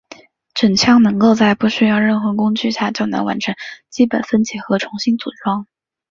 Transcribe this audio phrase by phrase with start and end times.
[0.55, 3.53] 整枪能够在不需任何工具下就能完成
[3.91, 5.67] 基本分解和重新组装。